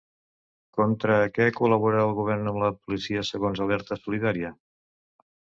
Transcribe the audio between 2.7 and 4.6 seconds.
policia segons Alerta Solidària?